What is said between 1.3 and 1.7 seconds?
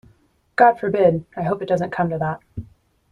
I hope it